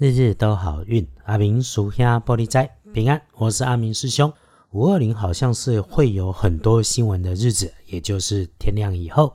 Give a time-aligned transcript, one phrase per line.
[0.00, 3.20] 日日都好运，阿明属下玻璃斋平安。
[3.34, 4.32] 我是阿明师兄。
[4.70, 9.34] 五二零好像是会有很多新闻的日子，也就是天亮以后。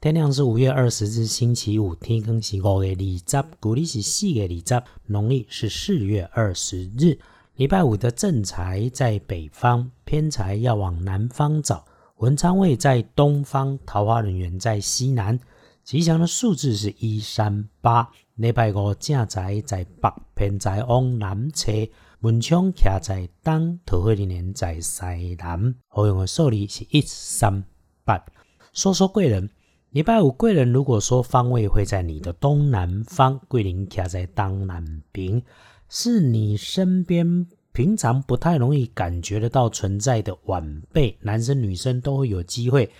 [0.00, 7.18] 天亮是五月二十日星期五，天更是五月二十，古历是四月二十，农历是四月二十日。
[7.56, 11.84] 礼拜五的正财在北方，偏财要往南方找。
[12.18, 15.36] 文昌位在东方，桃花人员在西南。
[15.84, 18.10] 吉祥的数字是一三八。
[18.36, 21.70] 礼拜五正财在北，偏财往南侧，
[22.20, 25.74] 门窗徛在东，桃花人缘在西南。
[25.88, 27.62] 好用的数字是一三
[28.02, 28.24] 八。
[28.72, 29.50] 说说贵人，
[29.90, 35.42] 礼拜五贵人如果说方位会在你的东南方，贵人徛在东南边，
[35.90, 42.90] 是你身边平常不太容易感觉得到存在的晚辈，男生女生都会有机会。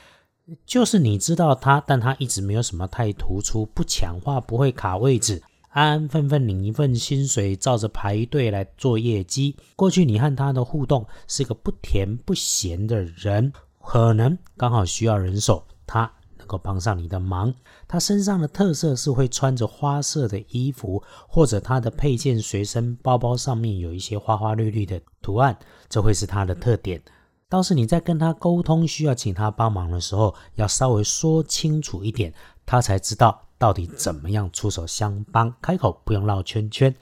[0.66, 9.56] 就是你知道他，但他一直没有什么太突出，不抢话，不会卡位置，安安分分领一份薪水，照着排队来做业绩。
[9.74, 17.52] 过去你和他的互动是个不甜不咸的人，可能刚好需要人手，他能够帮上你的忙。
[17.88, 27.00] 他身上的特色是会穿着花色的衣服，或者他的配件随身包包上面有一些花花绿绿的图案，这会是他的特点。
[27.48, 32.32] 倒是你在跟他沟通，需要请他帮忙的时候，要稍微说清楚一点，
[32.66, 35.54] 他才知道到底怎么样出手相帮。
[35.60, 36.94] 开口不用绕圈圈。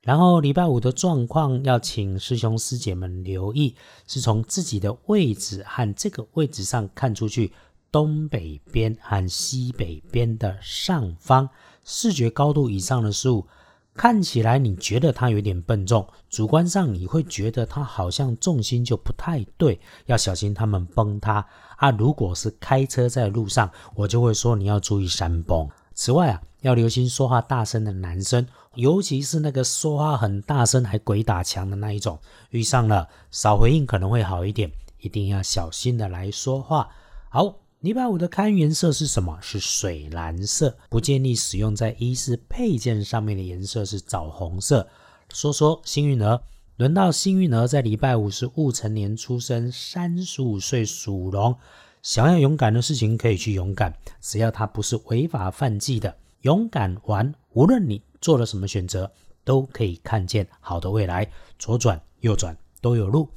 [0.00, 3.76] 然后礼拜五的状况，要请师兄师姐们留意，
[4.08, 7.52] 是从自己的位置和这个位置上看出去，
[7.92, 11.48] 东北边和西北边的上方，
[11.84, 13.46] 视觉高度以上的事物。
[13.94, 21.90] 看起来你觉得他有点笨重，主观上你会觉得他好像重心就不太对，要小心他们崩塌啊！
[21.90, 25.68] 如果是开车在路上，我就会说你要注意山崩。
[25.94, 36.88] 此外啊，要留心说话大声的男生，尤其是那个说话很大声还鬼打墙的那一种，遇上了少回应可能会好一点，一定要小心的来说话。
[37.28, 37.56] 好。
[37.82, 39.36] 礼拜五的看颜色是什么？
[39.40, 44.88] 是水蓝色，不建议使用在衣饰配件上面的颜色是枣红色。
[45.32, 46.40] 说说幸运儿，
[46.76, 51.56] 轮到幸运儿在礼拜五是戊辰年出生，三十五岁属龙，
[52.02, 59.10] 想要勇敢的事情可以去勇敢，只要它不是违法犯纪的，勇敢玩，无论你做了什么选择，
[59.42, 61.28] 都可以看见好的未来，
[61.58, 63.28] 左转右转都有路。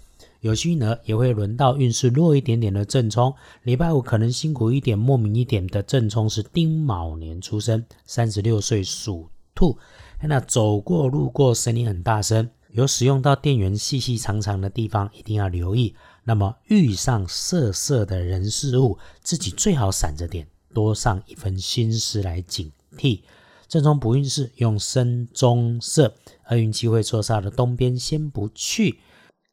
[0.46, 3.34] 有幸呢，也会轮到运势弱一点点的正冲。
[3.64, 9.76] 礼拜五可能辛苦一点、莫名一点的正冲是丁卯年出生，三十六岁属兔。
[10.22, 15.96] 那走过路过声音很大声，有使用到电源细细长长的地方，一定要留意。
[16.26, 23.22] 那么遇上色色的人事物，自己最好闪着点，多上一分心思来警惕。
[23.68, 26.14] 正冲不运势用深棕色，
[26.52, 29.00] 厄运机会坐煞的东边先不去。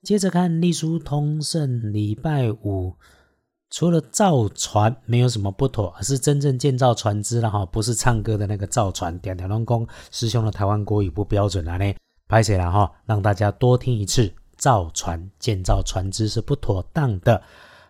[0.02, 2.94] 接着看隶书通胜礼拜五，
[3.70, 9.16] 除了造船没有什么不妥，而是真正建造船只了哈，不是唱歌的那个造船。
[9.20, 11.94] 点点龙宫师兄的台湾国语不标准了呢，
[12.26, 14.32] 拍起来哈，让大家多听一次。
[14.56, 17.42] 造船建造船只是不妥当的。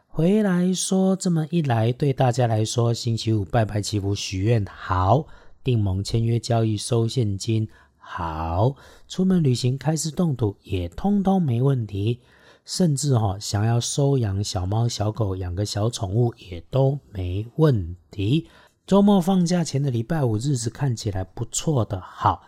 [0.06, 5.26] 回来说这么一来，对大家来说，星期五拜拜祈福许愿好，
[5.62, 7.68] 订盟签约交易收现金。
[8.04, 8.74] 好，
[9.08, 12.20] 出门旅行、开始动土也通通没问题，
[12.64, 18.48] 甚至哈想要收养小猫小狗、养个小宠物也都没问题。
[18.86, 22.42] 周末放假前的礼拜五日子看起来不错的，好，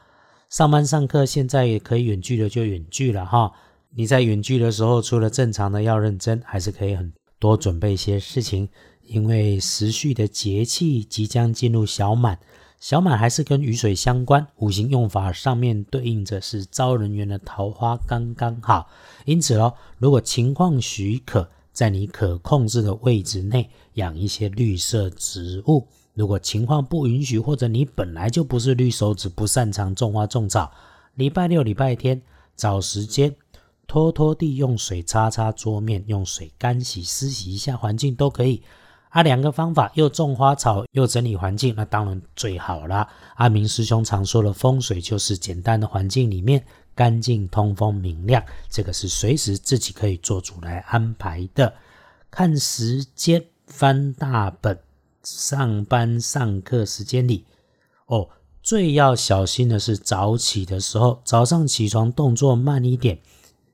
[0.51, 3.51] 上班上课现在也可以远距的就远距了哈。
[3.97, 8.69] 你在远距的时候，除了正常的要认真，还是可以很多准备一些事情，
[9.03, 12.39] 因为时序的节气即将进入小满。
[12.85, 18.87] 小满还是跟雨水相关，五行用法上面对应着是招人缘的桃花刚刚好，
[19.25, 30.71] 因此咯，如果情况许可，在你可控制的位置内养一些绿色植物；如果情况不允许，或者你本来就不是绿手指，不擅长种花种草，
[31.15, 32.21] 礼拜六、礼拜天
[32.55, 33.35] 找时间
[33.87, 38.63] 拖拖地，用水擦擦桌面，用水干洗、湿洗一下环境都可以。
[39.15, 43.09] 啊，两个方法又种花草又整理环境，那当然最好了。
[43.37, 46.65] 阿明师兄常说的风水就是简单的环境里面
[46.97, 51.73] 干净、通风、明亮，这个是随时自己可以做主来安排的。
[52.29, 54.77] 看时间，翻大本，
[55.23, 57.45] 上班上课时间里，
[58.07, 58.29] 哦，
[58.65, 63.21] 最要小心的是早起的时候，早上起床动作慢一点。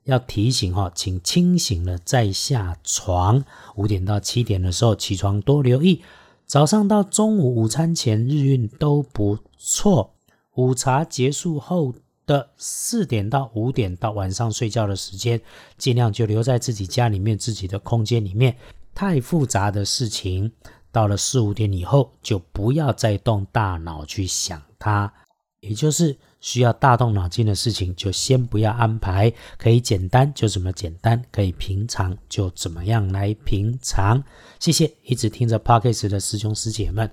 [0.04, 3.44] 要提醒哈，请清醒了再下床。
[3.76, 6.02] 五点到七点的时候起床，多留意。
[6.46, 10.14] 早上到中午午餐前日运都不错。
[10.56, 11.94] 午茶结束后
[12.26, 15.40] 的四点到五点到晚上睡觉的时间，
[15.78, 18.56] 尽量就留在自己家里面自己的空间里面。
[18.92, 20.50] 太复杂的事情，
[20.90, 25.12] 到了四五点以后，就不要再动大脑去想它。
[25.60, 29.32] 也就是需要大动脑筋的事情，就先不要安排。
[29.58, 34.22] 可以简单就怎么简单，可以平常就怎么样来平常。
[34.58, 37.10] 谢谢一直听着 p o c k s t 的师兄师姐们。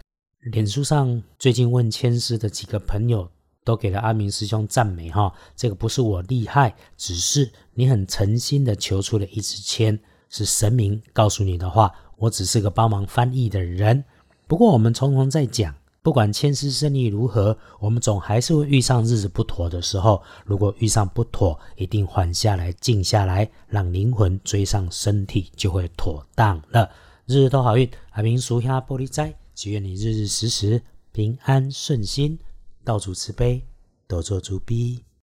[0.51, 3.29] 脸书上最近问签师的几个朋友，
[3.65, 5.33] 都给了阿明师兄赞美哈。
[5.55, 11.91] 这个不是我厉害，只是你很诚心的求出了一支签，是神明告诉你的话。
[12.15, 14.03] 我只是个帮忙翻译的人。
[14.47, 15.75] 不过我们从头在讲。
[16.07, 20.23] 不管千丝生意如何，我们总还是会遇上日子不妥的时候。
[20.45, 26.89] 如果遇上不妥，一定缓下来、静下来，让灵魂追上身体，就会妥当了。
[27.25, 30.81] 日日都好运，阿明属下玻璃斋，祈愿你日日时时
[31.11, 32.39] 平安顺心，
[32.85, 33.61] 道主慈悲，
[34.07, 35.03] 多做主逼。